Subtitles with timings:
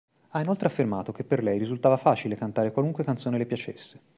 [0.29, 3.99] Ha inoltre affermato che per lei risultava facile cantare qualunque canzone le piacesse.